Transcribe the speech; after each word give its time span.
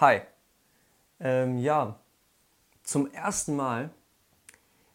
Hi. 0.00 0.20
Ähm, 1.18 1.58
ja, 1.58 1.98
zum 2.84 3.12
ersten 3.12 3.56
Mal 3.56 3.90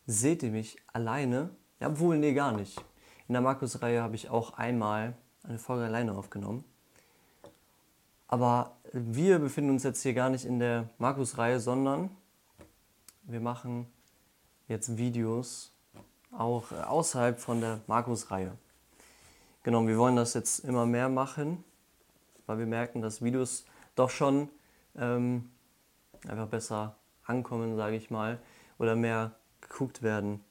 seht 0.08 0.44
ihr 0.44 0.52
mich 0.52 0.78
alleine. 0.94 1.50
Ja, 1.82 2.00
wohl, 2.00 2.18
nee, 2.18 2.33
gar 2.33 2.53
nicht. 2.53 2.82
In 3.27 3.33
der 3.33 3.42
Markus-Reihe 3.42 4.01
habe 4.01 4.16
ich 4.16 4.29
auch 4.29 4.53
einmal 4.53 5.13
eine 5.43 5.59
Folge 5.59 5.83
alleine 5.83 6.13
aufgenommen. 6.13 6.63
Aber 8.29 8.77
wir 8.93 9.39
befinden 9.39 9.71
uns 9.71 9.84
jetzt 9.84 10.02
hier 10.04 10.13
gar 10.13 10.29
nicht 10.29 10.45
in 10.45 10.59
der 10.59 10.88
Markus-Reihe, 11.00 11.59
sondern 11.59 12.09
wir 13.23 13.41
machen 13.41 13.91
jetzt 14.70 14.95
Videos 14.95 15.73
auch 16.31 16.71
außerhalb 16.71 17.41
von 17.41 17.59
der 17.59 17.81
Markus-Reihe. 17.88 18.57
Genau, 19.63 19.85
wir 19.85 19.97
wollen 19.97 20.15
das 20.15 20.33
jetzt 20.33 20.59
immer 20.59 20.85
mehr 20.85 21.09
machen, 21.09 21.61
weil 22.45 22.57
wir 22.57 22.67
merken, 22.67 23.01
dass 23.01 23.21
Videos 23.21 23.65
doch 23.95 24.09
schon 24.09 24.47
ähm, 24.96 25.50
einfach 26.28 26.47
besser 26.47 26.97
ankommen, 27.25 27.75
sage 27.75 27.96
ich 27.96 28.10
mal, 28.10 28.39
oder 28.78 28.96
mehr 28.96 29.36
geguckt 29.61 30.01
werden 30.01 30.43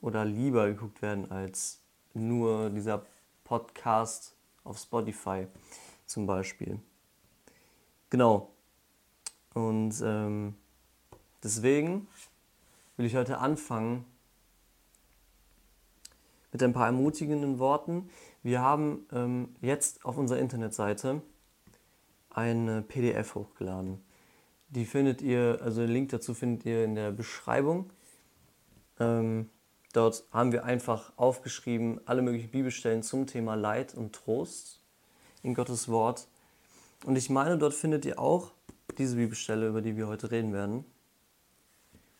oder 0.00 0.24
lieber 0.24 0.66
geguckt 0.66 1.02
werden 1.02 1.30
als 1.30 1.80
nur 2.14 2.70
dieser 2.70 3.04
Podcast 3.44 4.36
auf 4.64 4.78
Spotify 4.78 5.46
zum 6.06 6.26
Beispiel. 6.26 6.78
Genau. 8.10 8.50
Und 9.54 9.94
ähm, 10.04 10.54
deswegen 11.42 12.08
will 12.96 13.06
ich 13.06 13.16
heute 13.16 13.38
anfangen 13.38 14.04
mit 16.52 16.62
ein 16.62 16.72
paar 16.72 16.86
ermutigenden 16.86 17.58
Worten. 17.58 18.10
Wir 18.42 18.60
haben 18.60 19.06
ähm, 19.12 19.54
jetzt 19.60 20.04
auf 20.04 20.18
unserer 20.18 20.38
Internetseite 20.38 21.22
ein 22.34 22.84
PDF 22.88 23.34
hochgeladen. 23.34 24.02
Die 24.68 24.86
findet 24.86 25.20
ihr, 25.20 25.58
also 25.62 25.82
den 25.82 25.90
Link 25.90 26.10
dazu 26.10 26.34
findet 26.34 26.64
ihr 26.64 26.84
in 26.84 26.94
der 26.94 27.12
Beschreibung. 27.12 27.90
Ähm, 28.98 29.50
dort 29.92 30.24
haben 30.32 30.52
wir 30.52 30.64
einfach 30.64 31.12
aufgeschrieben 31.16 32.00
alle 32.06 32.22
möglichen 32.22 32.50
Bibelstellen 32.50 33.02
zum 33.02 33.26
Thema 33.26 33.54
Leid 33.54 33.94
und 33.94 34.14
Trost 34.14 34.80
in 35.42 35.54
Gottes 35.54 35.88
Wort. 35.88 36.26
Und 37.04 37.16
ich 37.16 37.28
meine, 37.28 37.58
dort 37.58 37.74
findet 37.74 38.04
ihr 38.06 38.18
auch 38.18 38.52
diese 38.96 39.16
Bibelstelle, 39.16 39.68
über 39.68 39.82
die 39.82 39.96
wir 39.96 40.06
heute 40.06 40.30
reden 40.30 40.52
werden, 40.52 40.84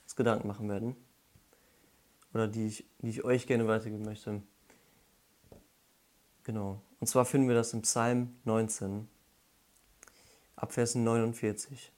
uns 0.02 0.16
Gedanken 0.16 0.48
machen 0.48 0.68
werden, 0.68 0.96
oder 2.34 2.48
die 2.48 2.66
ich, 2.66 2.86
die 2.98 3.10
ich 3.10 3.24
euch 3.24 3.46
gerne 3.46 3.66
weitergeben 3.66 4.04
möchte. 4.04 4.42
Genau. 6.44 6.80
Und 6.98 7.06
zwar 7.06 7.24
finden 7.24 7.48
wir 7.48 7.54
das 7.54 7.72
im 7.72 7.82
Psalm 7.82 8.34
19 8.44 9.08
ab 10.62 10.72
Vers 10.72 10.94
49. 10.94 11.92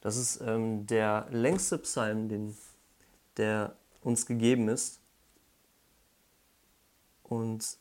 Das 0.00 0.16
ist 0.16 0.40
ähm, 0.40 0.86
der 0.86 1.26
längste 1.30 1.78
Psalm, 1.78 2.28
den, 2.28 2.56
der 3.36 3.76
uns 4.02 4.24
gegeben 4.24 4.68
ist. 4.68 5.00
Und 7.22 7.76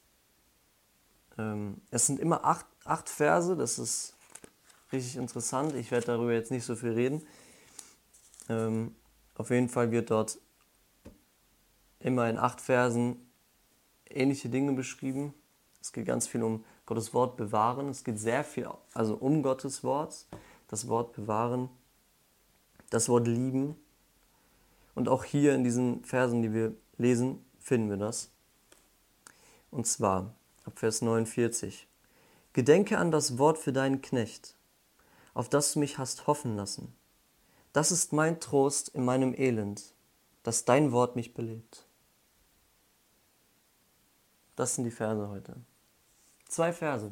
ähm, 1.37 1.81
es 1.89 2.05
sind 2.05 2.19
immer 2.19 2.43
acht, 2.43 2.65
acht 2.83 3.07
Verse, 3.07 3.55
das 3.55 3.79
ist 3.79 4.13
richtig 4.91 5.15
interessant. 5.15 5.73
Ich 5.75 5.89
werde 5.89 6.07
darüber 6.07 6.33
jetzt 6.33 6.51
nicht 6.51 6.65
so 6.65 6.75
viel 6.75 6.91
reden. 6.91 7.25
Ähm, 8.49 8.93
auf 9.35 9.51
jeden 9.51 9.69
Fall 9.69 9.91
wird 9.91 10.11
dort 10.11 10.37
immer 11.99 12.29
in 12.29 12.37
acht 12.37 12.59
Versen 12.59 13.25
ähnliche 14.09 14.49
Dinge 14.49 14.73
beschrieben. 14.73 15.33
Es 15.81 15.93
geht 15.93 16.05
ganz 16.05 16.27
viel 16.27 16.43
um 16.43 16.65
Gottes 16.85 17.13
Wort 17.13 17.37
bewahren. 17.37 17.89
Es 17.89 18.03
geht 18.03 18.19
sehr 18.19 18.43
viel 18.43 18.69
also 18.93 19.15
um 19.15 19.41
Gottes 19.41 19.83
Wort, 19.83 20.25
das 20.67 20.87
Wort 20.87 21.13
bewahren, 21.13 21.69
das 22.89 23.09
Wort 23.09 23.27
lieben. 23.27 23.75
Und 24.93 25.09
auch 25.09 25.23
hier 25.23 25.55
in 25.55 25.63
diesen 25.63 26.03
Versen, 26.03 26.41
die 26.41 26.53
wir 26.53 26.73
lesen, 26.97 27.43
finden 27.59 27.89
wir 27.89 27.97
das. 27.97 28.31
Und 29.71 29.87
zwar 29.87 30.35
ab 30.63 30.79
Vers 30.79 31.01
49. 31.01 31.87
Gedenke 32.53 32.97
an 32.97 33.11
das 33.11 33.37
Wort 33.37 33.57
für 33.57 33.73
deinen 33.73 34.01
Knecht, 34.01 34.55
auf 35.33 35.49
das 35.49 35.73
du 35.73 35.79
mich 35.79 35.97
hast 35.97 36.27
hoffen 36.27 36.55
lassen. 36.55 36.95
Das 37.73 37.91
ist 37.91 38.13
mein 38.13 38.39
Trost 38.39 38.87
in 38.89 39.03
meinem 39.03 39.33
Elend, 39.33 39.93
dass 40.43 40.63
dein 40.63 40.93
Wort 40.93 41.17
mich 41.17 41.33
belebt. 41.33 41.85
Das 44.55 44.75
sind 44.75 44.85
die 44.85 44.91
Verse 44.91 45.27
heute. 45.27 45.57
Zwei 46.55 46.71
Verse. 46.71 47.11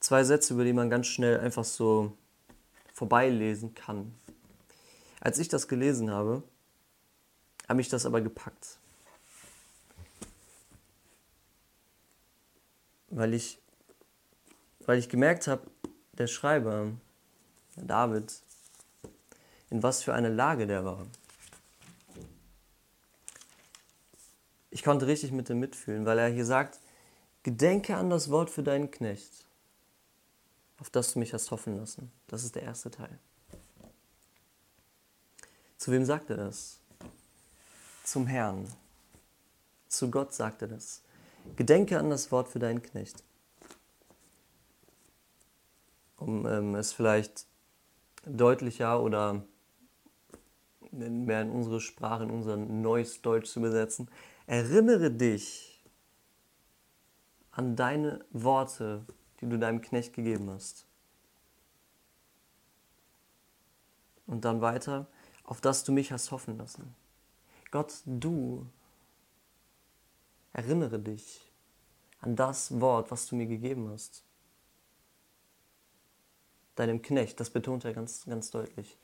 Zwei 0.00 0.22
Sätze, 0.22 0.52
über 0.52 0.64
die 0.64 0.74
man 0.74 0.90
ganz 0.90 1.06
schnell 1.06 1.40
einfach 1.40 1.64
so 1.64 2.12
vorbeilesen 2.92 3.74
kann. 3.74 4.14
Als 5.22 5.38
ich 5.38 5.48
das 5.48 5.66
gelesen 5.66 6.10
habe, 6.10 6.42
habe 7.70 7.80
ich 7.80 7.88
das 7.88 8.04
aber 8.04 8.20
gepackt. 8.20 8.76
Weil 13.08 13.32
ich, 13.32 13.60
weil 14.84 14.98
ich 14.98 15.08
gemerkt 15.08 15.46
habe, 15.46 15.70
der 16.18 16.26
Schreiber, 16.26 16.92
David, 17.76 18.42
in 19.70 19.82
was 19.82 20.02
für 20.02 20.12
eine 20.12 20.28
Lage 20.28 20.66
der 20.66 20.84
war. 20.84 21.06
Ich 24.68 24.82
konnte 24.82 25.06
richtig 25.06 25.32
mit 25.32 25.48
ihm 25.48 25.60
mitfühlen, 25.60 26.04
weil 26.04 26.18
er 26.18 26.28
hier 26.28 26.44
sagt, 26.44 26.78
Gedenke 27.46 27.96
an 27.96 28.10
das 28.10 28.28
Wort 28.28 28.50
für 28.50 28.64
deinen 28.64 28.90
Knecht, 28.90 29.46
auf 30.80 30.90
das 30.90 31.12
du 31.12 31.20
mich 31.20 31.32
hast 31.32 31.52
hoffen 31.52 31.76
lassen. 31.76 32.10
Das 32.26 32.42
ist 32.42 32.56
der 32.56 32.64
erste 32.64 32.90
Teil. 32.90 33.20
Zu 35.76 35.92
wem 35.92 36.04
sagt 36.04 36.28
er 36.30 36.38
das? 36.38 36.80
Zum 38.02 38.26
Herrn. 38.26 38.66
Zu 39.86 40.10
Gott 40.10 40.34
sagt 40.34 40.62
er 40.62 40.66
das. 40.66 41.02
Gedenke 41.54 42.00
an 42.00 42.10
das 42.10 42.32
Wort 42.32 42.48
für 42.48 42.58
deinen 42.58 42.82
Knecht. 42.82 43.22
Um 46.16 46.46
ähm, 46.46 46.74
es 46.74 46.92
vielleicht 46.92 47.46
deutlicher 48.24 49.00
oder 49.00 49.44
mehr 50.90 51.42
in 51.42 51.52
unsere 51.52 51.80
Sprache, 51.80 52.24
in 52.24 52.30
unser 52.30 52.56
neues 52.56 53.22
Deutsch 53.22 53.48
zu 53.48 53.60
übersetzen. 53.60 54.10
Erinnere 54.48 55.12
dich 55.12 55.75
an 57.56 57.74
deine 57.74 58.22
Worte, 58.32 59.06
die 59.40 59.48
du 59.48 59.58
deinem 59.58 59.80
Knecht 59.80 60.12
gegeben 60.12 60.50
hast. 60.50 60.84
Und 64.26 64.44
dann 64.44 64.60
weiter, 64.60 65.06
auf 65.42 65.62
das 65.62 65.82
du 65.82 65.90
mich 65.90 66.12
hast 66.12 66.32
hoffen 66.32 66.58
lassen. 66.58 66.94
Gott, 67.70 68.02
du, 68.04 68.66
erinnere 70.52 70.98
dich 70.98 71.50
an 72.20 72.36
das 72.36 72.78
Wort, 72.78 73.10
was 73.10 73.26
du 73.26 73.36
mir 73.36 73.46
gegeben 73.46 73.88
hast. 73.88 74.22
Deinem 76.74 77.00
Knecht, 77.00 77.40
das 77.40 77.48
betont 77.48 77.86
er 77.86 77.94
ganz, 77.94 78.26
ganz 78.26 78.50
deutlich. 78.50 78.98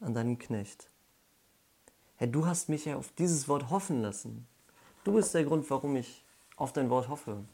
An 0.00 0.12
deinem 0.12 0.38
Knecht. 0.38 0.90
Herr, 2.16 2.26
du 2.26 2.46
hast 2.46 2.68
mich 2.68 2.86
ja 2.86 2.96
auf 2.96 3.12
dieses 3.12 3.46
Wort 3.46 3.70
hoffen 3.70 4.02
lassen. 4.02 4.48
Du 5.04 5.12
bist 5.12 5.34
der 5.34 5.44
Grund, 5.44 5.70
warum 5.70 5.94
ich 5.94 6.23
auf 6.56 6.72
dein 6.72 6.90
Wort 6.90 7.08
hoffe. 7.08 7.44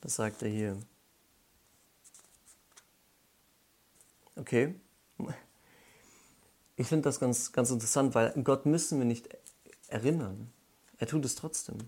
Das 0.00 0.16
sagt 0.16 0.42
er 0.42 0.48
hier. 0.48 0.78
Okay. 4.36 4.74
Ich 6.76 6.88
finde 6.88 7.02
das 7.02 7.20
ganz, 7.20 7.52
ganz 7.52 7.70
interessant, 7.70 8.14
weil 8.14 8.32
Gott 8.42 8.66
müssen 8.66 8.98
wir 8.98 9.06
nicht 9.06 9.28
erinnern. 9.88 10.52
Er 10.98 11.06
tut 11.06 11.24
es 11.24 11.36
trotzdem. 11.36 11.78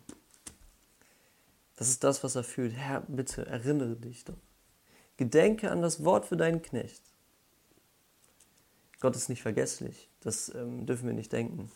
Das 1.77 1.89
ist 1.89 2.05
das, 2.05 2.25
was 2.25 2.37
er 2.37 2.45
fühlt. 2.45 2.73
Herr, 2.73 3.01
bitte 3.03 3.47
erinnere 3.47 3.97
dich 3.97 4.25
doch. 4.25 4.39
Gedenke 5.17 5.71
an 5.71 5.83
das 5.83 6.05
Wort 6.05 6.27
für 6.27 6.37
deinen 6.37 6.63
Knecht. 6.63 7.03
Gott 9.01 9.17
ist 9.17 9.29
nicht 9.29 9.43
vergesslich. 9.43 10.09
Das 10.21 10.55
ähm, 10.55 10.87
dürfen 10.87 11.07
wir 11.07 11.15
nicht 11.15 11.33
denken. 11.33 11.71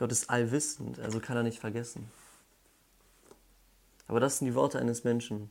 Gott 0.00 0.12
ist 0.12 0.30
allwissend, 0.30 0.98
also 0.98 1.20
kann 1.20 1.36
er 1.36 1.42
nicht 1.42 1.60
vergessen. 1.60 2.10
Aber 4.06 4.18
das 4.18 4.38
sind 4.38 4.46
die 4.46 4.54
Worte 4.54 4.78
eines 4.78 5.04
Menschen, 5.04 5.50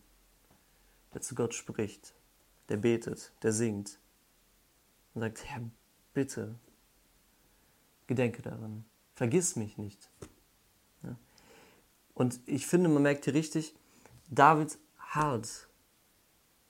der 1.13 1.21
zu 1.21 1.35
Gott 1.35 1.53
spricht, 1.53 2.15
der 2.67 2.77
betet, 2.77 3.31
der 3.43 3.53
singt 3.53 3.99
und 5.13 5.21
sagt, 5.21 5.45
Herr, 5.45 5.61
bitte, 6.15 6.55
gedenke 8.07 8.41
daran, 8.41 8.85
vergiss 9.13 9.55
mich 9.55 9.77
nicht. 9.77 10.09
Ja? 11.03 11.15
Und 12.15 12.39
ich 12.47 12.65
finde, 12.65 12.89
man 12.89 13.03
merkt 13.03 13.25
hier 13.25 13.35
richtig, 13.35 13.75
David 14.31 14.79
hart 14.97 15.67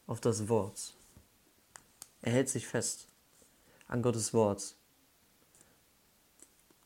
auf 0.05 0.19
das 0.19 0.49
Wort. 0.49 0.93
Er 2.23 2.33
hält 2.33 2.49
sich 2.49 2.67
fest 2.67 3.07
an 3.87 4.01
Gottes 4.01 4.33
Wort. 4.33 4.75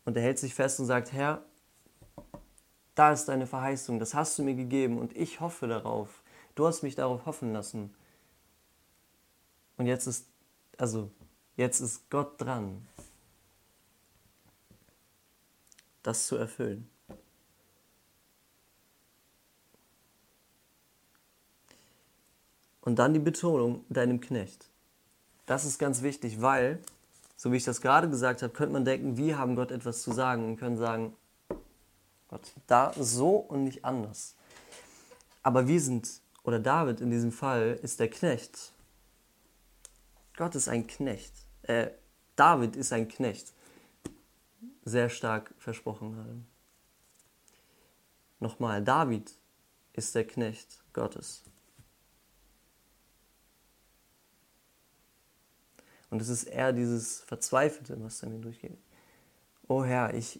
Und 0.05 0.17
er 0.17 0.23
hält 0.23 0.39
sich 0.39 0.53
fest 0.53 0.79
und 0.79 0.85
sagt, 0.85 1.11
Herr, 1.13 1.43
Da 2.95 3.11
ist 3.11 3.25
deine 3.25 3.47
Verheißung, 3.47 3.99
das 3.99 4.13
hast 4.13 4.37
du 4.37 4.43
mir 4.43 4.53
gegeben 4.55 4.99
und 4.99 5.15
ich 5.17 5.39
hoffe 5.39 5.67
darauf. 5.67 6.21
Du 6.55 6.67
hast 6.67 6.83
mich 6.83 6.93
darauf 6.95 7.25
hoffen 7.25 7.51
lassen. 7.51 7.93
Und 9.77 9.87
jetzt 9.87 10.05
ist, 10.05 10.27
also, 10.77 11.09
jetzt 11.57 11.79
ist 11.79 12.07
Gott 12.11 12.39
dran, 12.39 12.87
das 16.03 16.27
zu 16.27 16.35
erfüllen. 16.35 16.87
Und 22.81 22.99
dann 22.99 23.13
die 23.13 23.19
Betonung 23.19 23.85
deinem 23.89 24.19
Knecht. 24.19 24.69
Das 25.45 25.65
ist 25.65 25.79
ganz 25.79 26.03
wichtig, 26.03 26.41
weil, 26.41 26.79
so 27.43 27.51
wie 27.51 27.57
ich 27.57 27.65
das 27.65 27.81
gerade 27.81 28.09
gesagt 28.09 28.41
habe, 28.41 28.53
könnte 28.53 28.71
man 28.71 28.85
denken, 28.85 29.17
wir 29.17 29.37
haben 29.37 29.57
Gott 29.57 29.69
etwas 29.69 30.01
zu 30.01 30.13
sagen 30.13 30.45
und 30.45 30.55
können 30.55 30.77
sagen, 30.77 31.13
Gott, 32.29 32.53
da 32.67 32.93
so 32.97 33.35
und 33.35 33.65
nicht 33.65 33.83
anders. 33.83 34.37
Aber 35.41 35.67
wir 35.67 35.81
sind, 35.81 36.21
oder 36.43 36.61
David 36.61 37.01
in 37.01 37.11
diesem 37.11 37.33
Fall, 37.33 37.77
ist 37.81 37.99
der 37.99 38.09
Knecht. 38.09 38.71
Gott 40.37 40.55
ist 40.55 40.69
ein 40.69 40.87
Knecht. 40.87 41.33
Äh, 41.63 41.89
David 42.37 42.77
ist 42.77 42.93
ein 42.93 43.09
Knecht. 43.09 43.51
Sehr 44.85 45.09
stark 45.09 45.53
versprochen 45.57 46.13
gerade. 46.13 46.39
Nochmal, 48.39 48.81
David 48.81 49.37
ist 49.91 50.15
der 50.15 50.25
Knecht 50.25 50.81
Gottes. 50.93 51.43
Und 56.13 56.21
es 56.21 56.29
ist 56.29 56.43
eher 56.43 56.73
dieses 56.73 57.21
Verzweifelte, 57.21 57.97
was 58.03 58.19
da 58.19 58.29
mir 58.29 58.37
durchgeht. 58.37 58.77
Oh 59.67 59.83
Herr, 59.83 60.13
ich, 60.13 60.39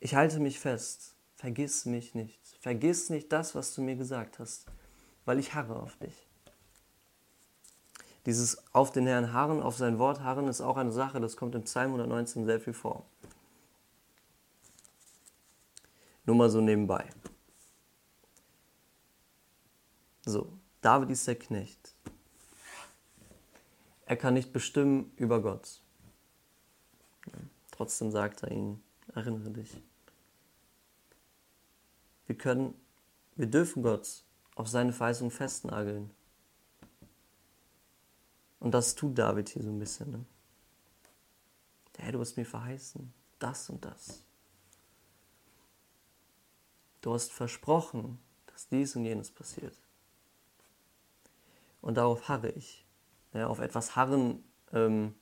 ich 0.00 0.14
halte 0.14 0.38
mich 0.38 0.60
fest. 0.60 1.14
Vergiss 1.36 1.86
mich 1.86 2.14
nicht. 2.14 2.38
Vergiss 2.60 3.08
nicht 3.08 3.32
das, 3.32 3.54
was 3.54 3.74
du 3.74 3.80
mir 3.80 3.96
gesagt 3.96 4.38
hast, 4.38 4.66
weil 5.24 5.38
ich 5.38 5.54
harre 5.54 5.80
auf 5.80 5.96
dich. 5.96 6.28
Dieses 8.26 8.62
auf 8.74 8.92
den 8.92 9.06
Herrn 9.06 9.32
harren, 9.32 9.62
auf 9.62 9.78
sein 9.78 9.98
Wort 9.98 10.20
harren, 10.20 10.46
ist 10.46 10.60
auch 10.60 10.76
eine 10.76 10.92
Sache, 10.92 11.18
das 11.18 11.38
kommt 11.38 11.54
im 11.54 11.62
Psalm 11.62 11.92
119 11.92 12.44
sehr 12.44 12.60
viel 12.60 12.74
vor. 12.74 13.06
Nur 16.26 16.36
mal 16.36 16.50
so 16.50 16.60
nebenbei. 16.60 17.08
So, 20.26 20.52
David 20.82 21.08
ist 21.08 21.26
der 21.26 21.36
Knecht. 21.36 21.94
Er 24.12 24.16
kann 24.18 24.34
nicht 24.34 24.52
bestimmen 24.52 25.10
über 25.16 25.40
Gott. 25.40 25.80
Trotzdem 27.70 28.10
sagt 28.10 28.42
er 28.42 28.50
ihnen, 28.50 28.84
erinnere 29.14 29.48
dich. 29.48 29.82
Wir 32.26 32.36
können, 32.36 32.74
wir 33.36 33.46
dürfen 33.46 33.82
Gott 33.82 34.22
auf 34.54 34.68
seine 34.68 34.92
Verheißung 34.92 35.30
festnageln. 35.30 36.10
Und 38.60 38.72
das 38.74 38.94
tut 38.94 39.16
David 39.16 39.48
hier 39.48 39.62
so 39.62 39.70
ein 39.70 39.78
bisschen. 39.78 40.10
Ne? 40.10 40.26
Herr, 41.96 42.12
du 42.12 42.20
hast 42.20 42.36
mir 42.36 42.44
verheißen, 42.44 43.14
das 43.38 43.70
und 43.70 43.82
das. 43.82 44.22
Du 47.00 47.14
hast 47.14 47.32
versprochen, 47.32 48.18
dass 48.44 48.68
dies 48.68 48.94
und 48.94 49.06
jenes 49.06 49.30
passiert. 49.30 49.80
Und 51.80 51.94
darauf 51.94 52.28
harre 52.28 52.50
ich 52.50 52.84
ja, 53.32 53.46
auf 53.46 53.60
etwas 53.60 53.96
harren, 53.96 54.44
ähm, 54.72 55.14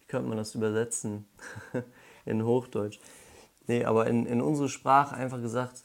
wie 0.00 0.06
könnte 0.06 0.28
man 0.28 0.38
das 0.38 0.54
übersetzen 0.54 1.26
in 2.24 2.44
Hochdeutsch? 2.44 2.98
Nee, 3.66 3.84
aber 3.84 4.06
in, 4.06 4.26
in 4.26 4.42
unsere 4.42 4.68
Sprache 4.68 5.14
einfach 5.14 5.40
gesagt, 5.40 5.84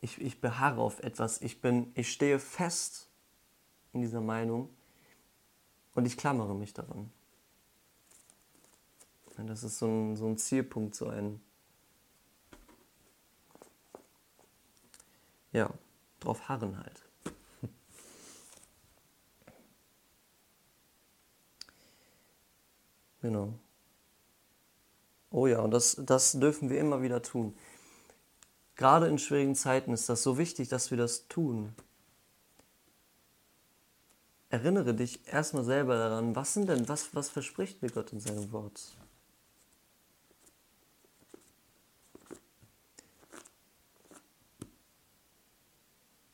ich, 0.00 0.20
ich 0.20 0.40
beharre 0.40 0.80
auf 0.80 1.00
etwas, 1.00 1.40
ich, 1.40 1.60
bin, 1.60 1.90
ich 1.94 2.12
stehe 2.12 2.38
fest 2.38 3.08
in 3.92 4.00
dieser 4.02 4.20
Meinung 4.20 4.68
und 5.94 6.06
ich 6.06 6.16
klammere 6.16 6.54
mich 6.54 6.74
daran. 6.74 7.10
Das 9.36 9.64
ist 9.64 9.78
so 9.78 9.86
ein, 9.86 10.16
so 10.16 10.26
ein 10.26 10.38
Zielpunkt, 10.38 10.94
so 10.94 11.08
ein, 11.08 11.40
ja, 15.52 15.70
drauf 16.20 16.48
harren 16.48 16.78
halt. 16.78 17.03
Genau. 23.24 23.58
Oh 25.30 25.46
ja, 25.46 25.60
und 25.60 25.70
das, 25.70 25.96
das 25.98 26.32
dürfen 26.32 26.68
wir 26.68 26.78
immer 26.78 27.00
wieder 27.00 27.22
tun. 27.22 27.56
Gerade 28.76 29.06
in 29.06 29.18
schwierigen 29.18 29.54
Zeiten 29.54 29.94
ist 29.94 30.10
das 30.10 30.22
so 30.22 30.36
wichtig, 30.36 30.68
dass 30.68 30.90
wir 30.90 30.98
das 30.98 31.26
tun. 31.26 31.74
Erinnere 34.50 34.92
dich 34.92 35.26
erstmal 35.26 35.64
selber 35.64 35.96
daran, 35.96 36.36
was 36.36 36.52
sind 36.52 36.68
denn, 36.68 36.86
was, 36.86 37.14
was 37.14 37.30
verspricht 37.30 37.80
mir 37.80 37.88
Gott 37.88 38.12
in 38.12 38.20
seinem 38.20 38.52
Wort? 38.52 38.94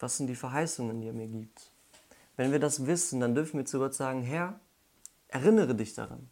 Was 0.00 0.16
sind 0.16 0.26
die 0.26 0.34
Verheißungen, 0.34 1.00
die 1.00 1.06
er 1.06 1.12
mir 1.12 1.28
gibt? 1.28 1.70
Wenn 2.34 2.50
wir 2.50 2.58
das 2.58 2.84
wissen, 2.86 3.20
dann 3.20 3.36
dürfen 3.36 3.58
wir 3.58 3.64
zu 3.64 3.78
Gott 3.78 3.94
sagen, 3.94 4.22
Herr, 4.22 4.58
erinnere 5.28 5.76
dich 5.76 5.94
daran. 5.94 6.28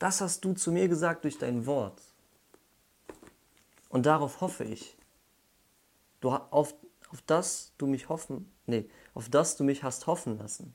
Das 0.00 0.22
hast 0.22 0.46
du 0.46 0.54
zu 0.54 0.72
mir 0.72 0.88
gesagt 0.88 1.24
durch 1.24 1.36
dein 1.36 1.66
Wort. 1.66 2.00
Und 3.90 4.06
darauf 4.06 4.40
hoffe 4.40 4.64
ich. 4.64 4.96
Du, 6.20 6.30
auf, 6.30 6.74
auf 7.10 7.22
das 7.26 7.72
du 7.76 7.86
mich 7.86 8.08
hoffen, 8.08 8.50
nee, 8.66 8.88
auf 9.14 9.28
das 9.28 9.56
du 9.56 9.64
mich 9.64 9.82
hast 9.82 10.06
hoffen 10.06 10.38
lassen. 10.38 10.74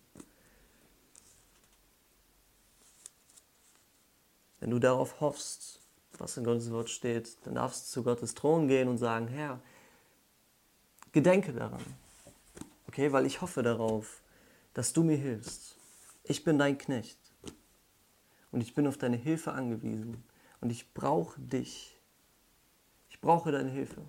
Wenn 4.60 4.69
du 4.69 4.80
darauf 4.80 5.19
hoffst, 5.22 5.80
was 6.19 6.38
in 6.38 6.44
Gottes 6.44 6.71
Wort 6.71 6.89
steht, 6.89 7.38
dann 7.45 7.56
darfst 7.56 7.88
du 7.88 7.94
zu 7.94 8.04
Gottes 8.04 8.36
Thron 8.36 8.68
gehen 8.68 8.88
und 8.88 9.00
sagen, 9.00 9.28
Herr, 9.28 9.60
gedenke 11.12 11.51
daran. 11.51 11.83
Okay, 12.88 13.12
weil 13.12 13.25
ich 13.25 13.42
hoffe 13.42 13.63
darauf, 13.63 14.21
dass 14.75 14.94
du 14.94 15.04
mir 15.04 15.18
hilfst. 15.18 15.75
Ich 16.24 16.44
bin 16.44 16.60
dein 16.60 16.78
Knecht. 16.78 17.25
Und 18.56 18.62
ich 18.62 18.74
bin 18.74 18.88
auf 18.88 18.98
deine 18.98 19.18
Hilfe 19.18 19.52
angewiesen. 19.52 20.24
Und 20.62 20.69
ich 20.69 20.94
brauche 20.94 21.38
dich. 21.42 22.00
Ich 23.10 23.19
brauche 23.19 23.52
deine 23.52 23.69
Hilfe. 23.69 24.02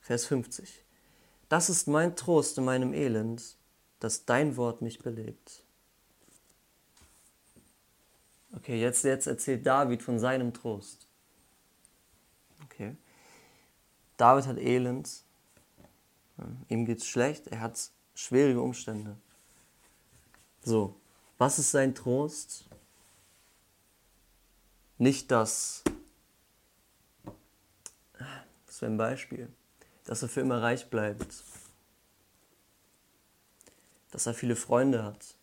Vers 0.00 0.24
50. 0.24 0.82
Das 1.50 1.68
ist 1.68 1.86
mein 1.86 2.16
Trost 2.16 2.56
in 2.56 2.64
meinem 2.64 2.94
Elend, 2.94 3.58
dass 4.00 4.24
dein 4.24 4.56
Wort 4.56 4.80
mich 4.80 5.00
belebt. 5.00 5.62
Okay, 8.54 8.80
jetzt, 8.80 9.04
jetzt 9.04 9.26
erzählt 9.26 9.66
David 9.66 10.02
von 10.02 10.18
seinem 10.18 10.54
Trost. 10.54 11.06
Okay. 12.64 12.96
David 14.16 14.46
hat 14.46 14.56
Elend, 14.56 15.10
ihm 16.70 16.86
geht 16.86 17.00
es 17.00 17.06
schlecht, 17.06 17.48
er 17.48 17.60
hat 17.60 17.90
schwierige 18.14 18.62
Umstände. 18.62 19.18
So, 20.66 20.96
was 21.38 21.60
ist 21.60 21.70
sein 21.70 21.94
Trost? 21.94 22.64
Nicht 24.98 25.30
das, 25.30 25.84
das 28.66 28.82
wäre 28.82 28.90
ein 28.90 28.96
Beispiel, 28.96 29.48
dass 30.06 30.22
er 30.22 30.28
für 30.28 30.40
immer 30.40 30.60
reich 30.60 30.90
bleibt, 30.90 31.44
dass 34.10 34.26
er 34.26 34.34
viele 34.34 34.56
Freunde 34.56 35.04
hat 35.04 35.36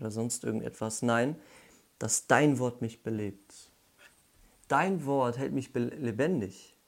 oder 0.00 0.10
sonst 0.10 0.42
irgendetwas. 0.42 1.02
Nein, 1.02 1.38
dass 1.98 2.26
dein 2.26 2.58
Wort 2.58 2.80
mich 2.80 3.02
belebt. 3.02 3.70
Dein 4.68 5.04
Wort 5.04 5.36
hält 5.36 5.52
mich 5.52 5.74
lebendig. 5.74 6.78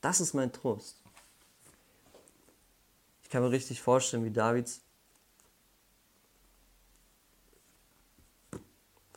Das 0.00 0.20
ist 0.20 0.34
mein 0.34 0.52
Trost. 0.52 1.00
Ich 3.22 3.30
kann 3.30 3.44
mir 3.44 3.52
richtig 3.52 3.80
vorstellen, 3.80 4.24
wie 4.24 4.32
Davids 4.32 4.82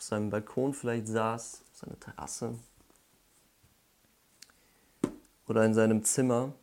seinem 0.07 0.29
Balkon 0.29 0.73
vielleicht 0.73 1.07
saß, 1.07 1.63
auf 1.71 1.77
seiner 1.77 1.99
Terrasse 1.99 2.59
oder 5.47 5.65
in 5.65 5.73
seinem 5.73 6.03
Zimmer 6.03 6.53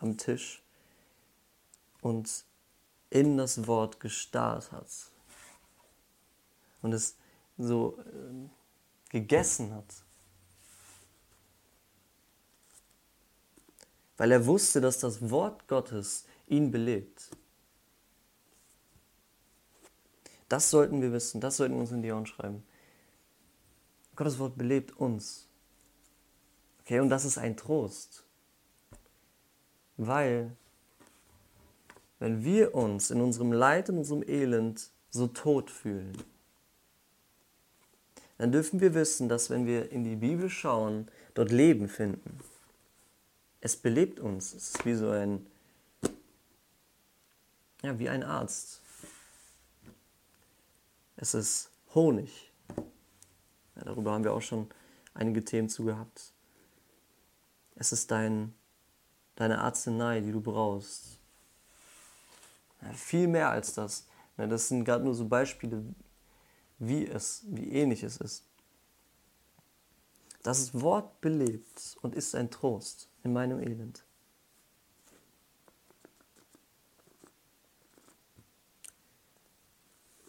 am 0.00 0.16
Tisch 0.16 0.62
und 2.00 2.44
in 3.10 3.36
das 3.36 3.66
Wort 3.66 4.00
gestarrt 4.00 4.70
hat 4.72 4.88
und 6.82 6.92
es 6.92 7.16
so 7.56 7.98
äh, 7.98 8.48
gegessen 9.10 9.74
hat. 9.74 10.04
Weil 14.16 14.32
er 14.32 14.46
wusste, 14.46 14.80
dass 14.80 14.98
das 14.98 15.30
Wort 15.30 15.66
Gottes 15.68 16.24
ihn 16.48 16.70
belebt. 16.70 17.30
Das 20.48 20.70
sollten 20.70 21.02
wir 21.02 21.12
wissen, 21.12 21.40
das 21.40 21.56
sollten 21.58 21.74
wir 21.74 21.80
uns 21.80 21.92
in 21.92 22.02
die 22.02 22.10
Ohren 22.10 22.26
schreiben. 22.26 22.62
Gottes 24.16 24.38
Wort 24.38 24.56
belebt 24.56 24.96
uns. 24.96 25.46
Okay, 26.80 27.00
und 27.00 27.10
das 27.10 27.24
ist 27.24 27.38
ein 27.38 27.56
Trost. 27.56 28.24
Weil, 29.96 30.56
wenn 32.18 32.44
wir 32.44 32.74
uns 32.74 33.10
in 33.10 33.20
unserem 33.20 33.52
Leid, 33.52 33.90
in 33.90 33.98
unserem 33.98 34.22
Elend 34.26 34.90
so 35.10 35.26
tot 35.26 35.70
fühlen, 35.70 36.16
dann 38.38 38.52
dürfen 38.52 38.80
wir 38.80 38.94
wissen, 38.94 39.28
dass 39.28 39.50
wenn 39.50 39.66
wir 39.66 39.90
in 39.90 40.04
die 40.04 40.16
Bibel 40.16 40.48
schauen, 40.48 41.08
dort 41.34 41.50
Leben 41.50 41.88
finden. 41.88 42.38
Es 43.60 43.76
belebt 43.76 44.20
uns. 44.20 44.54
Es 44.54 44.70
ist 44.70 44.86
wie 44.86 44.94
so 44.94 45.10
ein, 45.10 45.44
ja, 47.82 47.98
wie 47.98 48.08
ein 48.08 48.22
Arzt. 48.22 48.80
Es 51.20 51.34
ist 51.34 51.72
Honig. 51.94 52.52
Ja, 53.74 53.82
darüber 53.84 54.12
haben 54.12 54.22
wir 54.22 54.32
auch 54.32 54.40
schon 54.40 54.68
einige 55.14 55.44
Themen 55.44 55.68
zu 55.68 55.84
gehabt. 55.84 56.32
Es 57.74 57.90
ist 57.90 58.12
dein, 58.12 58.54
deine 59.34 59.60
Arznei, 59.60 60.20
die 60.20 60.30
du 60.30 60.40
brauchst. 60.40 61.18
Ja, 62.80 62.92
viel 62.92 63.26
mehr 63.26 63.50
als 63.50 63.74
das. 63.74 64.06
Ja, 64.36 64.46
das 64.46 64.68
sind 64.68 64.84
gerade 64.84 65.04
nur 65.04 65.14
so 65.14 65.26
Beispiele, 65.26 65.82
wie 66.78 67.04
es, 67.04 67.42
wie 67.48 67.72
ähnlich 67.72 68.04
es 68.04 68.18
ist. 68.18 68.44
Das 70.44 70.80
Wort 70.80 71.20
belebt 71.20 71.96
und 72.00 72.14
ist 72.14 72.36
ein 72.36 72.48
Trost 72.48 73.08
in 73.24 73.32
meinem 73.32 73.58
Elend. 73.58 74.04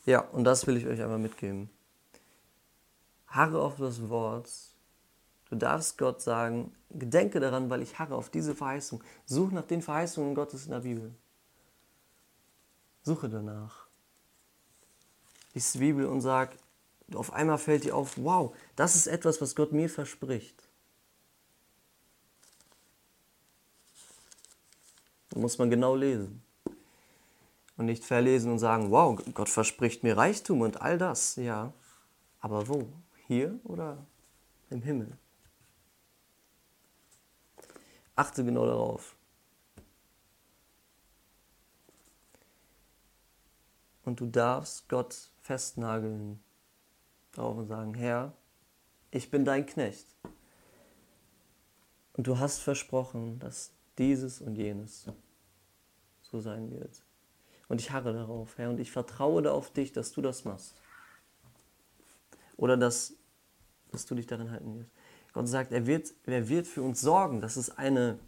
Ja, 0.10 0.22
und 0.22 0.44
das 0.44 0.66
will 0.66 0.76
ich 0.76 0.88
euch 0.88 1.04
einmal 1.04 1.20
mitgeben. 1.20 1.70
Harre 3.28 3.62
auf 3.62 3.78
das 3.78 4.10
Wort. 4.10 4.50
Du 5.52 5.56
darfst 5.56 6.00
Gott 6.00 6.20
sagen, 6.24 6.74
gedenke 6.90 7.40
daran, 7.40 7.70
weil 7.70 7.84
ich 7.84 8.00
harre 8.00 8.16
auf 8.16 8.32
diese 8.32 8.56
Verheißung. 8.56 9.04
Such 9.28 9.52
nach 9.52 9.68
den 9.68 9.84
Verheißungen 9.84 10.34
Gottes 10.34 10.66
in 10.66 10.72
der 10.72 10.80
Bibel. 10.80 11.14
Suche 13.04 13.30
danach. 13.30 13.86
Lies 15.54 15.74
die 15.74 15.78
Bibel 15.78 16.08
und 16.08 16.22
sag, 16.22 16.58
auf 17.14 17.32
einmal 17.32 17.60
fällt 17.60 17.84
dir 17.84 17.96
auf, 17.96 18.18
wow, 18.18 18.56
das 18.76 18.96
ist 18.96 19.06
etwas, 19.06 19.40
was 19.42 19.56
Gott 19.56 19.74
mir 19.74 19.92
verspricht. 19.92 20.68
Da 25.30 25.40
muss 25.40 25.60
man 25.60 25.70
genau 25.70 25.94
lesen. 25.94 26.42
Und 27.80 27.86
nicht 27.86 28.04
verlesen 28.04 28.52
und 28.52 28.60
sagen, 28.60 28.92
wow, 28.92 29.18
Gott 29.34 29.48
verspricht 29.48 30.04
mir 30.04 30.18
Reichtum 30.18 30.60
und 30.60 30.82
all 30.82 30.98
das. 30.98 31.38
Ja, 31.38 31.72
aber 32.42 32.68
wo? 32.68 32.90
Hier 33.26 33.58
oder 33.64 34.06
im 34.70 34.82
Himmel? 34.82 35.18
Achte 38.18 38.44
genau 38.44 38.66
darauf. 38.66 39.16
Und 44.04 44.20
du 44.20 44.26
darfst 44.26 44.90
Gott 44.90 45.30
festnageln 45.42 46.44
drauf 47.32 47.56
und 47.56 47.68
sagen, 47.68 47.94
Herr, 47.94 48.34
ich 49.10 49.32
bin 49.32 49.46
dein 49.46 49.66
Knecht. 49.66 50.18
Und 52.12 52.28
du 52.28 52.40
hast 52.40 52.60
versprochen, 52.60 53.40
dass 53.40 53.72
dieses 53.98 54.42
und 54.42 54.58
jenes 54.58 55.06
so 56.24 56.42
sein 56.42 56.70
wird. 56.72 57.04
Und 57.70 57.80
ich 57.80 57.92
harre 57.92 58.12
darauf, 58.12 58.58
Herr, 58.58 58.72
und 58.72 58.80
ich 58.80 58.92
vertraue 58.92 59.50
auf 59.50 59.72
dich, 59.72 59.94
dass 59.94 60.12
du 60.12 60.22
das 60.22 60.44
machst. 60.44 60.76
Oder 62.58 62.76
dass, 62.76 63.14
dass 63.92 64.06
du 64.06 64.16
dich 64.16 64.28
darin 64.28 64.52
halten 64.52 64.80
wirst. 64.80 64.92
Gott 65.32 65.48
sagt, 65.48 65.72
er 65.72 65.86
wird, 65.86 66.12
er 66.26 66.50
wird 66.50 66.68
für 66.68 66.82
uns 66.82 67.00
sorgen. 67.00 67.40
Das 67.40 67.56
ist 67.56 67.78
eine, 67.78 68.20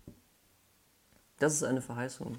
das 1.39 1.55
ist 1.55 1.63
eine 1.63 1.81
Verheißung. 1.81 2.37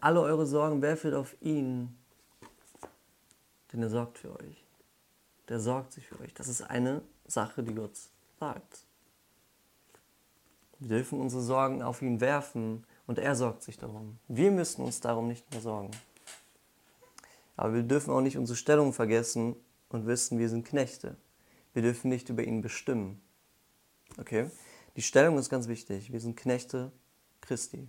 Alle 0.00 0.22
eure 0.22 0.46
Sorgen 0.46 0.82
werfet 0.82 1.14
auf 1.14 1.36
ihn, 1.40 1.96
denn 3.72 3.82
er 3.82 3.90
sorgt 3.90 4.18
für 4.18 4.34
euch. 4.40 4.64
Der 5.48 5.60
sorgt 5.60 5.92
sich 5.92 6.06
für 6.06 6.18
euch. 6.20 6.32
Das 6.32 6.48
ist 6.48 6.62
eine 6.62 7.02
Sache, 7.26 7.62
die 7.62 7.74
Gott 7.74 7.96
sagt. 8.40 8.86
Wir 10.78 10.88
dürfen 10.88 11.20
unsere 11.20 11.42
Sorgen 11.42 11.82
auf 11.82 12.02
ihn 12.02 12.20
werfen 12.20 12.84
und 13.08 13.18
er 13.18 13.34
sorgt 13.34 13.62
sich 13.62 13.78
darum. 13.78 14.18
Wir 14.28 14.52
müssen 14.52 14.84
uns 14.84 15.00
darum 15.00 15.26
nicht 15.28 15.50
mehr 15.50 15.62
sorgen. 15.62 15.90
Aber 17.56 17.74
wir 17.74 17.82
dürfen 17.82 18.12
auch 18.12 18.20
nicht 18.20 18.36
unsere 18.36 18.56
Stellung 18.56 18.92
vergessen 18.92 19.56
und 19.88 20.06
wissen, 20.06 20.38
wir 20.38 20.48
sind 20.50 20.66
Knechte. 20.66 21.16
Wir 21.72 21.82
dürfen 21.82 22.10
nicht 22.10 22.28
über 22.28 22.44
ihn 22.44 22.60
bestimmen. 22.60 23.20
Okay? 24.18 24.50
Die 24.94 25.02
Stellung 25.02 25.38
ist 25.38 25.48
ganz 25.48 25.68
wichtig. 25.68 26.12
Wir 26.12 26.20
sind 26.20 26.36
Knechte 26.36 26.92
Christi. 27.40 27.88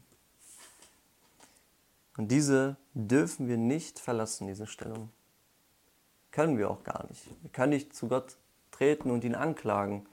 Und 2.15 2.31
diese 2.31 2.77
dürfen 2.93 3.49
wir 3.49 3.57
nicht 3.57 3.99
verlassen, 3.99 4.47
diese 4.47 4.67
Stellung. 4.67 5.09
Können 6.31 6.57
wir 6.57 6.71
auch 6.71 6.83
gar 6.83 7.07
nicht. 7.09 7.29
Wir 7.41 7.49
können 7.49 7.71
nicht 7.71 7.93
zu 7.93 8.07
Gott 8.07 8.37
treten 8.71 9.11
und 9.11 9.25
ihn 9.25 9.35
anklagen. 9.35 10.07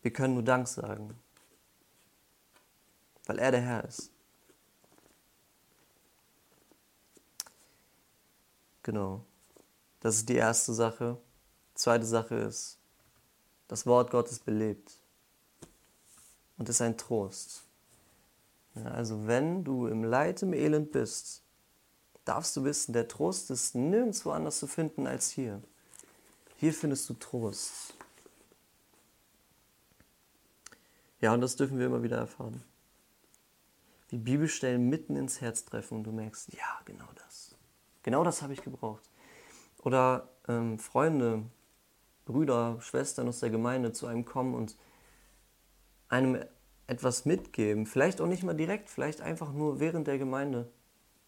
Wir 0.00 0.12
können 0.12 0.34
nur 0.34 0.44
Dank 0.44 0.66
sagen, 0.66 1.14
weil 3.26 3.38
er 3.38 3.50
der 3.50 3.60
Herr 3.60 3.84
ist. 3.84 4.10
Genau. 8.82 9.24
Das 10.00 10.16
ist 10.16 10.28
die 10.28 10.36
erste 10.36 10.72
Sache. 10.72 11.18
Zweite 11.74 12.06
Sache 12.06 12.36
ist, 12.36 12.78
das 13.68 13.84
Wort 13.84 14.10
Gottes 14.10 14.38
belebt 14.38 14.92
und 16.56 16.68
ist 16.68 16.80
ein 16.80 16.96
Trost. 16.96 17.64
Ja, 18.76 18.84
also 18.84 19.26
wenn 19.26 19.64
du 19.64 19.88
im 19.88 20.04
Leid, 20.04 20.42
im 20.42 20.52
Elend 20.52 20.92
bist, 20.92 21.42
darfst 22.24 22.56
du 22.56 22.64
wissen, 22.64 22.92
der 22.92 23.08
Trost 23.08 23.50
ist 23.50 23.74
nirgendwo 23.74 24.30
anders 24.30 24.58
zu 24.58 24.66
finden 24.66 25.06
als 25.06 25.30
hier. 25.30 25.62
Hier 26.56 26.72
findest 26.72 27.08
du 27.10 27.14
Trost. 27.14 27.94
Ja, 31.20 31.34
und 31.34 31.40
das 31.40 31.56
dürfen 31.56 31.78
wir 31.78 31.86
immer 31.86 32.02
wieder 32.02 32.18
erfahren. 32.18 32.62
Die 34.10 34.18
Bibelstellen 34.18 34.88
mitten 34.88 35.16
ins 35.16 35.40
Herz 35.40 35.64
treffen 35.64 35.98
und 35.98 36.04
du 36.04 36.12
merkst, 36.12 36.52
ja, 36.52 36.80
genau 36.84 37.08
das. 37.16 37.56
Genau 38.02 38.22
das 38.22 38.42
habe 38.42 38.52
ich 38.52 38.62
gebraucht. 38.62 39.10
Oder 39.82 40.28
ähm, 40.48 40.78
Freunde, 40.78 41.44
Brüder, 42.24 42.80
Schwestern 42.80 43.28
aus 43.28 43.40
der 43.40 43.50
Gemeinde 43.50 43.92
zu 43.92 44.06
einem 44.06 44.24
kommen 44.24 44.54
und 44.54 44.76
einem 46.08 46.42
etwas 46.86 47.24
mitgeben. 47.24 47.86
Vielleicht 47.86 48.20
auch 48.20 48.26
nicht 48.26 48.44
mal 48.44 48.54
direkt, 48.54 48.90
vielleicht 48.90 49.20
einfach 49.20 49.52
nur 49.52 49.80
während 49.80 50.06
der 50.06 50.18
Gemeinde 50.18 50.70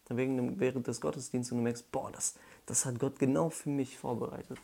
während 0.08 0.86
des 0.86 1.00
Gottesdienstes 1.00 1.52
und 1.52 1.58
du 1.58 1.64
merkst, 1.64 1.90
boah, 1.92 2.10
das, 2.10 2.34
das 2.66 2.86
hat 2.86 2.98
Gott 2.98 3.18
genau 3.18 3.50
für 3.50 3.68
mich 3.68 3.98
vorbereitet. 3.98 4.58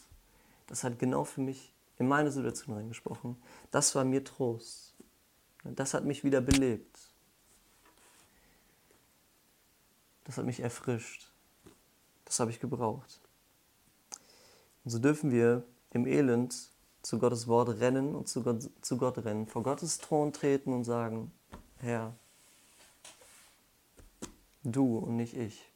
Das 0.67 0.85
hat 0.85 0.99
genau 0.99 1.25
für 1.25 1.43
mich 1.43 1.75
in 1.99 2.09
meine 2.09 2.31
Situation 2.31 2.77
reingesprochen. 2.77 3.37
Das 3.71 3.95
war 3.95 4.05
mir 4.05 4.25
Trost. 4.25 4.95
Das 5.65 5.95
hat 5.95 6.05
mich 6.05 6.25
wieder 6.25 6.41
belebt. 6.41 7.14
Das 10.25 10.39
hat 10.39 10.47
mich 10.47 10.61
erfrischt. 10.61 11.31
Das 12.25 12.41
habe 12.41 12.51
ich 12.51 12.61
gebraucht. 12.61 13.21
Und 14.85 14.91
so 14.91 14.99
dürfen 14.99 15.31
wir 15.31 15.65
im 15.91 16.07
Elend 16.07 16.55
zu 17.03 17.19
Gottes 17.19 17.47
Wort 17.47 17.81
rennen 17.81 18.15
und 18.15 18.29
zu 18.29 18.43
Gott, 18.43 18.71
zu 18.81 18.97
Gott 18.97 19.19
rennen, 19.19 19.47
vor 19.47 19.63
Gottes 19.63 19.99
Thron 19.99 20.33
treten 20.33 20.73
und 20.73 20.85
sagen, 20.85 21.31
Herr, 21.79 22.15
Du 24.65 24.97
und 24.97 25.17
nicht 25.17 25.37
ich. 25.37 25.71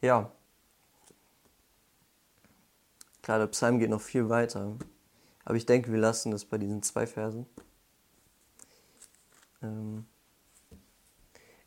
Ja. 0.00 0.32
Klar, 3.20 3.38
der 3.38 3.46
Psalm 3.48 3.78
geht 3.78 3.90
noch 3.90 4.00
viel 4.00 4.30
weiter. 4.30 4.76
Aber 5.44 5.56
ich 5.56 5.66
denke, 5.66 5.92
wir 5.92 5.98
lassen 5.98 6.30
das 6.30 6.46
bei 6.46 6.56
diesen 6.56 6.82
zwei 6.82 7.06
Versen. 7.06 7.46
Ähm 9.62 10.06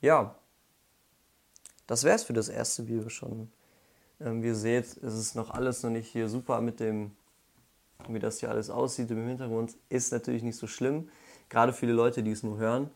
ja, 0.01 0.35
das 1.87 2.03
wäre 2.03 2.15
es 2.15 2.23
für 2.23 2.33
das 2.33 2.49
erste 2.49 2.87
Video 2.87 3.09
schon. 3.09 3.51
Ähm, 4.19 4.41
wie 4.43 4.47
ihr 4.47 4.55
seht, 4.55 4.85
ist 4.85 5.13
es 5.13 5.35
noch 5.35 5.49
alles 5.49 5.83
noch 5.83 5.89
nicht 5.89 6.07
hier 6.07 6.29
super 6.29 6.61
mit 6.61 6.79
dem, 6.79 7.11
wie 8.07 8.19
das 8.19 8.39
hier 8.39 8.49
alles 8.49 8.69
aussieht 8.69 9.11
im 9.11 9.27
Hintergrund. 9.27 9.75
Ist 9.89 10.11
natürlich 10.11 10.43
nicht 10.43 10.57
so 10.57 10.67
schlimm. 10.67 11.09
Gerade 11.49 11.73
viele 11.73 11.93
Leute, 11.93 12.23
die 12.23 12.31
es 12.31 12.43
nur 12.43 12.57
hören. 12.57 12.89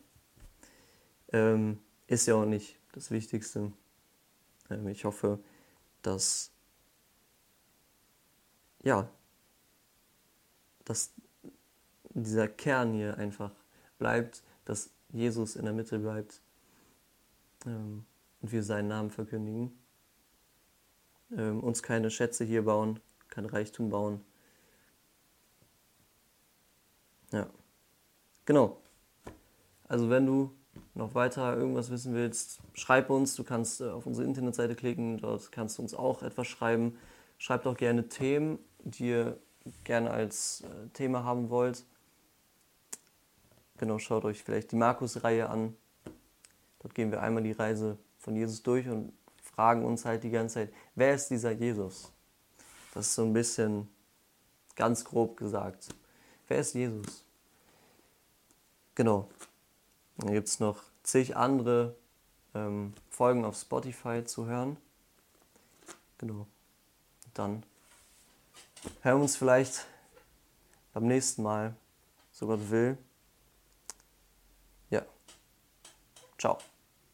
Ähm, 1.32 1.78
ist 2.06 2.26
ja 2.26 2.34
auch 2.34 2.46
nicht 2.46 2.78
das 2.92 3.10
Wichtigste. 3.10 3.72
Ähm, 4.70 4.88
ich 4.88 5.04
hoffe, 5.04 5.38
dass 6.02 6.50
ja, 8.82 9.08
dass 10.84 11.12
dieser 12.10 12.48
Kern 12.48 12.94
hier 12.94 13.16
einfach 13.18 13.52
bleibt, 13.98 14.42
dass 14.64 14.90
Jesus 15.10 15.56
in 15.56 15.64
der 15.64 15.74
Mitte 15.74 15.98
bleibt 15.98 16.40
ähm, 17.66 18.04
und 18.40 18.52
wir 18.52 18.62
seinen 18.62 18.88
Namen 18.88 19.10
verkündigen. 19.10 19.76
ähm, 21.36 21.60
uns 21.60 21.82
keine 21.82 22.10
Schätze 22.10 22.44
hier 22.44 22.64
bauen, 22.64 23.00
kein 23.28 23.46
Reichtum 23.46 23.90
bauen. 23.90 24.20
Ja, 27.32 27.46
genau. 28.44 28.80
Also 29.86 30.10
wenn 30.10 30.26
du 30.26 30.52
noch 30.94 31.14
weiter 31.14 31.56
irgendwas 31.56 31.90
wissen 31.90 32.14
willst, 32.14 32.60
schreib 32.74 33.10
uns. 33.10 33.36
Du 33.36 33.44
kannst 33.44 33.80
äh, 33.80 33.90
auf 33.90 34.06
unsere 34.06 34.26
Internetseite 34.26 34.74
klicken, 34.74 35.18
dort 35.18 35.52
kannst 35.52 35.78
du 35.78 35.82
uns 35.82 35.94
auch 35.94 36.22
etwas 36.22 36.48
schreiben. 36.48 36.98
Schreibt 37.38 37.66
auch 37.66 37.76
gerne 37.76 38.08
Themen, 38.08 38.58
die 38.84 39.08
ihr 39.08 39.38
gerne 39.84 40.10
als 40.10 40.62
äh, 40.62 40.88
Thema 40.92 41.24
haben 41.24 41.50
wollt. 41.50 41.84
Genau, 43.78 43.98
schaut 43.98 44.24
euch 44.24 44.42
vielleicht 44.42 44.72
die 44.72 44.76
Markus-Reihe 44.76 45.48
an. 45.48 45.76
Dort 46.80 46.94
gehen 46.94 47.10
wir 47.10 47.22
einmal 47.22 47.42
die 47.42 47.52
Reise 47.52 47.98
von 48.20 48.36
Jesus 48.36 48.62
durch 48.62 48.88
und 48.88 49.12
fragen 49.42 49.84
uns 49.84 50.04
halt 50.04 50.22
die 50.22 50.30
ganze 50.30 50.54
Zeit, 50.54 50.74
wer 50.94 51.14
ist 51.14 51.28
dieser 51.28 51.50
Jesus? 51.50 52.12
Das 52.94 53.06
ist 53.06 53.14
so 53.14 53.24
ein 53.24 53.32
bisschen 53.32 53.88
ganz 54.76 55.04
grob 55.04 55.36
gesagt. 55.36 55.88
Wer 56.46 56.58
ist 56.58 56.74
Jesus? 56.74 57.24
Genau. 58.94 59.28
Dann 60.18 60.32
gibt 60.32 60.48
es 60.48 60.60
noch 60.60 60.82
zig 61.02 61.36
andere 61.36 61.96
ähm, 62.54 62.92
Folgen 63.08 63.44
auf 63.44 63.56
Spotify 63.56 64.24
zu 64.24 64.46
hören. 64.46 64.76
Genau. 66.18 66.46
Dann 67.34 67.62
hören 69.02 69.18
wir 69.18 69.22
uns 69.22 69.36
vielleicht 69.36 69.86
beim 70.92 71.06
nächsten 71.06 71.42
Mal, 71.42 71.74
so 72.32 72.46
Gott 72.46 72.70
will. 72.70 72.98
Ja. 74.90 75.02
Ciao. 76.38 76.58